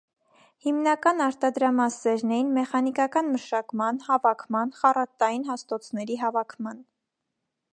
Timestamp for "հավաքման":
4.07-4.73, 6.23-6.81